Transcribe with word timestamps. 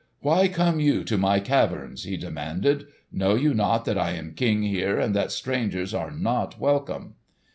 "Why 0.21 0.47
come 0.47 0.79
you 0.79 1.03
to 1.03 1.15
my 1.19 1.39
caverns?" 1.39 2.05
he 2.05 2.17
demanded. 2.17 2.87
"Know 3.11 3.35
you 3.35 3.53
not 3.53 3.85
that 3.85 3.99
I 3.99 4.13
am 4.13 4.33
king 4.33 4.63
here, 4.63 4.99
and 4.99 5.15
that 5.15 5.31
strangers 5.31 5.93
are 5.93 6.09
not 6.09 6.59
welcome?" 6.59 7.17